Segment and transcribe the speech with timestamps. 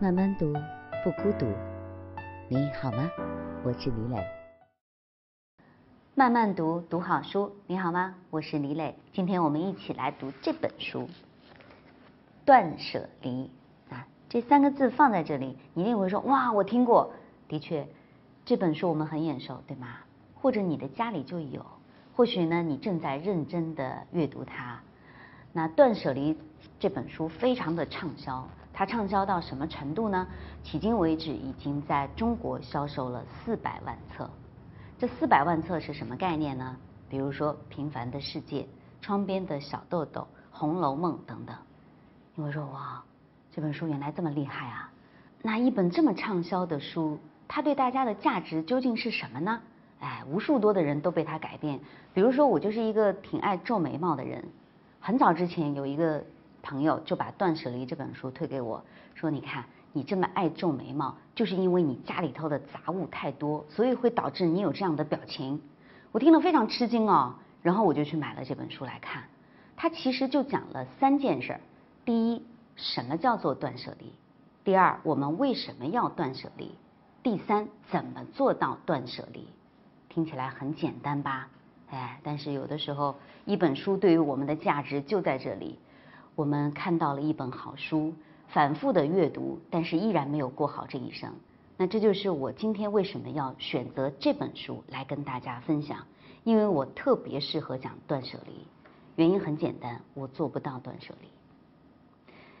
[0.00, 0.52] 慢慢读，
[1.02, 1.46] 不孤独。
[2.48, 3.10] 你好吗？
[3.64, 4.24] 我是李磊。
[6.14, 7.56] 慢慢读，读好书。
[7.66, 8.14] 你好吗？
[8.30, 8.96] 我是李磊。
[9.12, 11.00] 今天我们一起来读这本书
[12.44, 13.50] 《断舍离》
[13.92, 14.06] 啊。
[14.28, 17.10] 这三个字放在这里，你一定会说：哇，我听过。
[17.48, 17.84] 的确，
[18.44, 19.88] 这本书我们很眼熟，对吗？
[20.36, 21.66] 或者你的家里就有，
[22.14, 24.80] 或许呢，你正在认真的阅读它。
[25.52, 26.34] 那《断舍离》
[26.78, 28.48] 这本书非常的畅销。
[28.78, 30.24] 它畅销到什么程度呢？
[30.64, 34.30] 迄今为止，已经在中国销售了四百万册。
[34.96, 36.76] 这四百万册是什么概念呢？
[37.08, 38.60] 比如说《平凡的世界》
[39.00, 40.20] 《窗边的小豆豆》
[40.52, 41.56] 《红楼梦》等等。
[42.36, 43.02] 你会说哇，
[43.50, 44.88] 这本书原来这么厉害啊！
[45.42, 49.60] 那一本这么畅销的书，它对大家的价值究竟是什么呢？
[49.98, 51.80] 哎，无数多的人都被它改变。
[52.14, 54.44] 比如说，我就是一个挺爱皱眉毛的人，
[55.00, 56.22] 很早之前有一个。
[56.68, 59.64] 朋友就把《断舍离》这本书推给我，说：“你看，
[59.94, 65.62] 你这么爱皱眉毛，就是因为你家里头的杂物太多，所以会导致你有这样的表情。”
[66.12, 69.24] 我听了非常吃惊哦，然后我就去买了这本书来看。
[69.76, 71.58] 它其实就讲了三件事：
[72.04, 72.42] 第一，
[72.76, 74.08] 什么叫做断舍离；
[74.62, 76.66] 第二，我们为什么要断舍离；
[77.22, 79.48] 第三，怎么做到断舍离。
[80.10, 81.48] 听起来很简单吧？
[81.88, 85.78] 哎，但是有的时候，一本书对于我们的价值就在这里。
[86.38, 88.14] 我们看到了一本好书，
[88.46, 91.32] 反复的阅读，但是依然没有过好这一生。
[91.76, 96.06] 那这就是我今天为什么要选择这本书来跟大家分享，
[96.44, 98.52] 因为我特别适合讲断舍离。
[99.16, 101.26] 原因很简单，我做不到断舍离。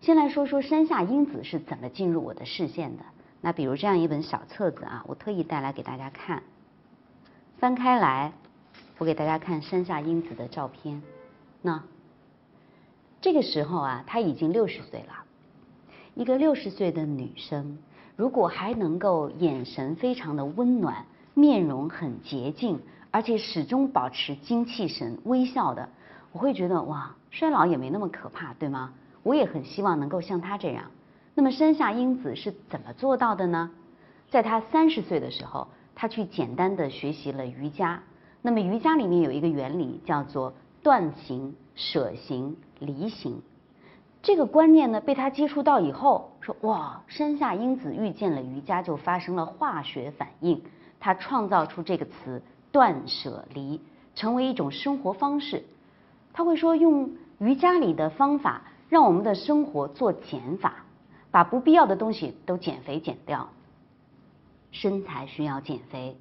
[0.00, 3.04] 先来说说山下英子是怎么进入我的视线的。
[3.40, 6.42] 那比如这样一本小册子啊，我特意带来给大家看。
[7.58, 8.32] 翻开来，
[8.98, 11.00] 我给大家看山下英子的照片。
[11.62, 11.80] 那。
[13.20, 15.24] 这个时候啊，她已经六十岁了。
[16.14, 17.78] 一个六十岁的女生，
[18.16, 21.04] 如果还能够眼神非常的温暖，
[21.34, 25.88] 面容很洁净，而且始终保持精气神、微笑的，
[26.32, 28.92] 我会觉得哇，衰老也没那么可怕，对吗？
[29.22, 30.84] 我也很希望能够像她这样。
[31.34, 33.70] 那么山下英子是怎么做到的呢？
[34.30, 38.02] 在她三十岁的时候，她去简单的学习了瑜伽。
[38.40, 41.54] 那么瑜伽里面有一个原理叫做断行。
[41.80, 43.40] 舍行离行，
[44.20, 50.60] 这个观念呢，被他接触到以后，说哇，山下英子遇见了瑜伽，就发生了化学反应，
[51.00, 53.80] 他创造出这个词断舍离，
[54.14, 55.64] 成为一种生活方式。
[56.34, 58.60] 他会说，用瑜伽里的方法，
[58.90, 60.84] 让我们的生活做减法，
[61.30, 63.48] 把不必要的东西都减肥减掉。
[64.70, 66.14] 身材需要减肥，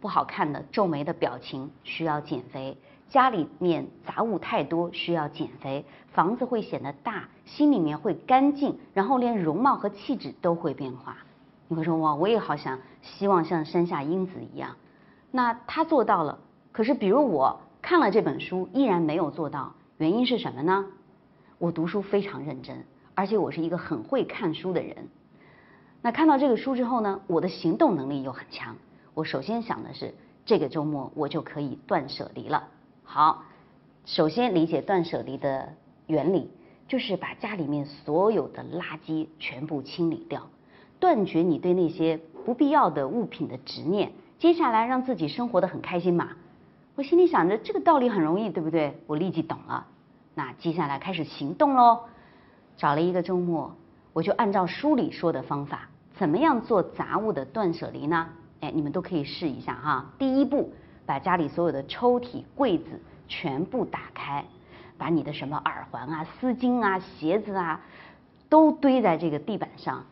[0.00, 2.76] 不好看的皱眉的表情需要减肥。
[3.10, 11.16] 家里面杂物太多，需要减肥，房子会显得大，心里面会干净，然后连容貌和气质都会变化。
[11.66, 14.76] 你会说哇，我也好想希望像山下英子一样，
[15.32, 16.38] 那他做到了。
[16.70, 20.86] 可是比如我看了这本书，依然没有做到，原因是什么呢？
[21.58, 22.84] 我读书非常认真，
[23.16, 25.08] 而且我是一个很会看书的人。
[26.00, 28.76] 那看到这个书之后呢，我的行动能力又很强。
[29.14, 30.14] 我首先想的是，
[30.46, 32.68] 这个周末我就可以断舍离了。
[33.12, 33.42] 好，
[34.06, 35.70] 首先理解断舍离的
[36.06, 36.48] 原理，
[36.86, 40.46] 就是把家里面所有的垃圾全部清理掉，
[41.00, 44.12] 断绝你对那些不必要的物品的执念。
[44.38, 46.28] 接下来让自己生活得很开心嘛。
[46.94, 48.96] 我心里想着这个道理很容易，对不对？
[49.08, 49.88] 我立即懂了。
[50.36, 52.02] 那接下来开始行动喽。
[52.76, 53.74] 找了一个周末，
[54.12, 58.28] 我就按照书里说的方法，怎么样做杂物的断舍离呢？
[58.60, 60.12] 哎，你们都可以试一下哈。
[60.16, 60.72] 第一步。
[61.06, 64.44] 把家里所有的抽屉、柜子全部打开，
[64.96, 67.80] 把你的什么耳环啊、丝巾啊、鞋子啊，
[68.48, 70.04] 都堆在这个地板上。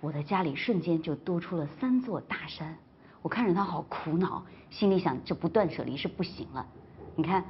[0.00, 2.76] 我的家里瞬间就多出了三座大山。
[3.22, 6.66] 我看着他好苦恼，心里想：这不断舍离是不行了。
[7.14, 7.44] 你看，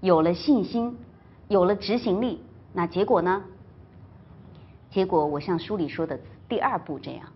[0.00, 0.98] 有了信心，
[1.48, 3.42] 有了执行力，那结果呢？
[4.90, 7.26] 结果我像书里说的第二步这样，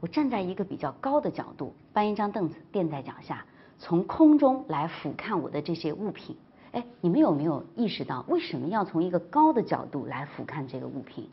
[0.00, 3.44] 我站在一个比较高的角度，搬一张凳子垫在脚下。
[3.78, 6.36] 从空中来俯瞰我的这些物品，
[6.72, 11.28] 哎，你们有没有意识到为什么要从一个高的角度来俯瞰这个物品？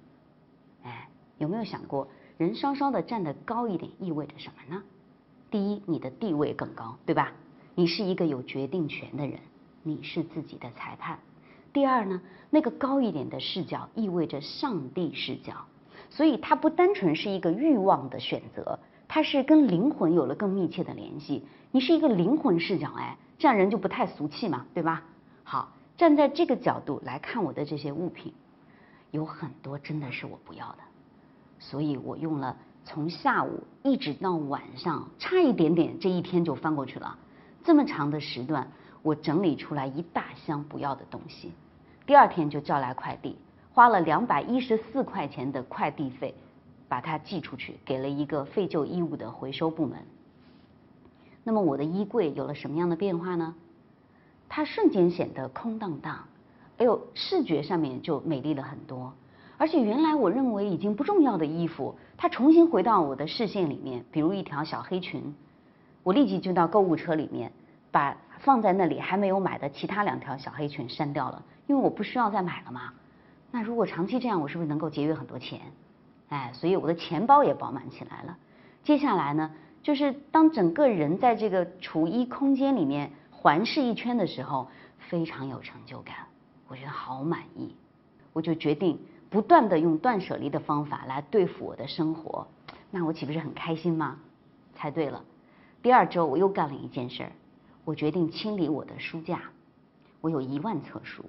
[0.84, 1.10] 哎，
[1.40, 2.08] 有没有想过，
[2.38, 4.84] 人稍稍的站得高一点意味着什么呢？
[5.50, 7.32] 第一，你的地位更高，对吧？
[7.74, 9.40] 你是一个有决定权的人，
[9.84, 11.18] 你是自己的裁判。
[11.74, 15.66] 第二呢，那个高一点的视角意味着上帝视角，
[16.10, 18.80] 所以它不单纯是一个欲望的选择。
[19.16, 21.42] 它是跟灵魂有了更密切的联系。
[21.72, 25.04] 你是一个灵魂视角，哎，这样人就不太俗气嘛，对吧？
[25.46, 28.34] 好，站在这个角度来看我的这些物品，
[29.12, 30.80] 有很多真的是我不要的，
[31.60, 37.18] 所以我用了从下午一直到晚上，差一点点这一天就翻过去了。
[37.64, 38.70] 这么长的时段，
[39.02, 41.54] 我整理出来一大箱不要的东西，
[42.06, 43.38] 第二天就叫来快递，
[43.72, 46.36] 花了两百一十四块钱的快递费，
[46.88, 50.00] 把它寄出去，给了一个废旧衣物的回收部门。
[51.44, 53.56] 那么我的衣柜有了什么样的变化呢？
[54.50, 56.26] 它瞬间显得空荡荡，
[56.78, 59.14] 哎呦，视觉上面就美丽了很多。
[59.58, 65.34] 而且原来我认为已经不重要的衣服，它重新回到我的视线里面，比如一条小黑裙。
[66.04, 67.52] 我立即就到购物车里面，
[67.90, 72.94] 把放在那里还没有买的其他两条小黑裙删掉了，因为我不需要再买了嘛。
[73.52, 75.62] 那如果长期这样，我是不是能够节约很多钱？
[76.30, 78.38] 哎，所以我的钱包也饱满起来了。
[78.84, 79.52] 接下来呢，
[79.84, 84.68] 就是当整个人在这个储衣空间里面环视一圈的时候，
[84.98, 86.16] 非常有成就感，
[86.68, 87.76] 我觉得好满意。
[88.34, 89.00] 我就决定
[89.30, 92.48] 不断地用断舍离的方法来对付我的生活，
[92.92, 94.20] 那我岂不是很开心吗？
[94.76, 95.24] 猜对了。
[95.82, 97.32] 第二周我又干了一件事儿，
[97.86, 99.42] 我决定清理我的书架。
[100.22, 101.24] 我有一万册书。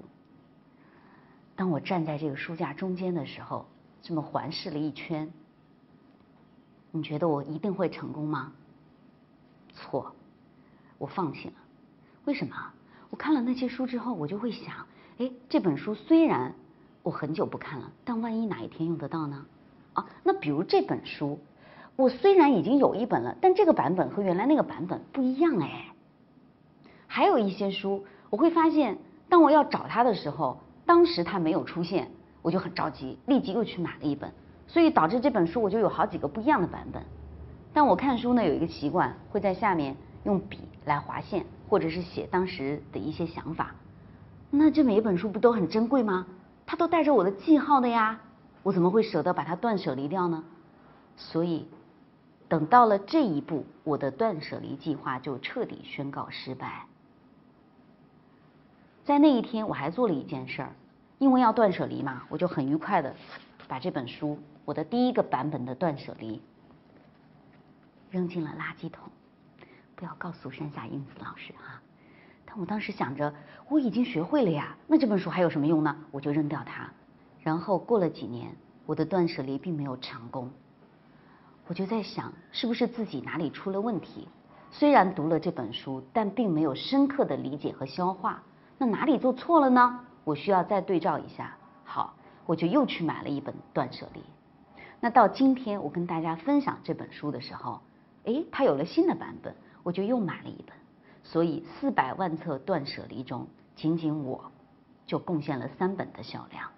[1.55, 3.67] 当我站在这个书架中间的时候，
[4.07, 5.29] 这么环视了一圈，
[6.93, 8.53] 你觉得我一定会成功吗？
[9.75, 10.15] 错，
[10.97, 11.55] 我放弃了。
[12.25, 12.55] 为什么？
[13.11, 14.87] 我看了那些书之后，我就会想，
[15.19, 16.55] 哎，这本书虽然
[17.03, 19.45] 我很久不看了，但万一哪一天用得到呢？
[19.95, 21.41] 啊，那比如这本书。
[21.97, 25.93] 我虽然已经有一本了，但这个版本和原来那个版本不一样哎。
[27.09, 28.99] 还有一些书，我会发现，
[29.29, 32.13] 当我要找它的时候，当时它没有出现，
[32.47, 34.31] 我就很着急，立即又去买了一本，
[34.69, 37.03] 所以导致这本书我就有好几个不一样的版本。
[37.73, 43.75] 但我看书呢，有一个习惯，会在下面用笔来划线，或者是写当时的一些想法。
[44.49, 46.25] 那这每一本书不都很珍贵吗？
[46.67, 48.21] 它都带着我的记号的呀，
[48.63, 50.45] 我怎么会舍得把它断舍离掉呢？
[51.17, 51.67] 所以。
[52.49, 56.87] 等到了这一步，我的断舍离计划就彻底宣告失败。
[59.05, 60.71] 在那一天，我还做了一件事儿，
[61.19, 63.15] 因为要断舍离嘛，我就很愉快的
[63.67, 66.41] 把这本书，我的第一个版本的断舍离，
[68.11, 69.09] 扔进了垃圾桶。
[69.95, 71.81] 不要告诉山下英子老师哈。
[72.45, 73.33] 但我当时想着，
[73.69, 75.97] 我已经学会了呀，那这本书还有什么用呢？
[76.11, 76.91] 我就扔掉它。
[77.41, 78.55] 然后过了几年，
[78.85, 80.51] 我的断舍离并没有成功。
[81.67, 84.29] 我就在想，是不是自己哪里出了问题？
[84.71, 88.43] 虽然读了这本书，但并没有深刻的理解和消化。
[88.77, 90.06] 那哪里做错了呢？
[90.27, 91.57] 我需要再对照一下。
[91.85, 92.15] 好，
[92.47, 94.21] 我就又去买了一本《断舍离》。
[94.99, 97.81] 那到今天我跟大家分享这本书的时候，
[98.25, 100.75] 诶，它有了新的版本，我就又买了一本。
[101.23, 103.47] 所以四百万册断舍离中，
[103.77, 104.51] 仅仅我
[105.07, 106.69] 就贡献了三本的销量。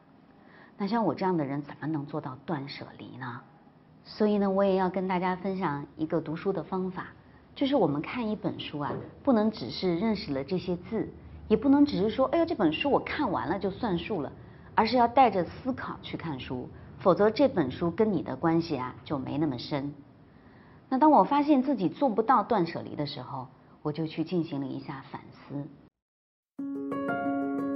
[0.77, 3.41] 那像我这样的人，怎么能做到断舍离呢？
[4.05, 7.07] 所以呢，我也要跟大家分享一个读书的方法，
[7.55, 8.93] 就是我们看一本书啊，
[9.23, 11.09] 不能只是认识了这些字，
[11.49, 14.31] 也不能只是说，哎呀，这本书我看完了就算数了，
[14.75, 16.69] 而是要带着思考去看书，
[16.99, 19.93] 否则这本书跟你的关系啊就没那么深。
[20.91, 23.49] 那当我发现自己做不到断舍离的时候，
[23.83, 25.67] 我就去进行了一下反思。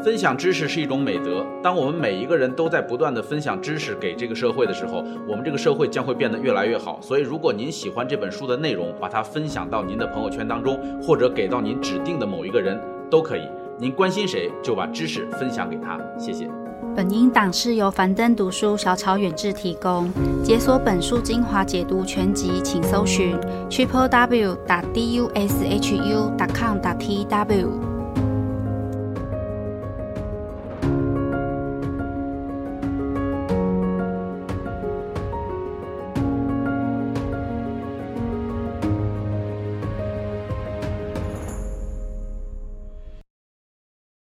[0.05, 1.47] 分享知识是一种美德。
[1.63, 4.99] 当我们每一个人都在不断地分享知识给这个社会的时候，
[5.29, 7.01] 我们这个社会将会变得越来越好。
[7.01, 12.77] 所以，如果您喜欢这本书的内容，把它分享到您的朋友圈当中，或者给到您指定的某一个人
[13.09, 13.49] 都可以。
[13.83, 15.99] 您关心谁，就把知识分享给他。
[16.17, 16.49] 谢谢。
[16.95, 20.09] 本音档是由樊登读书小草远志提供。
[20.45, 23.37] 解锁本书精华解读全集，请搜寻
[23.69, 27.92] triple w 打 d u s h u 打 com 打 t w。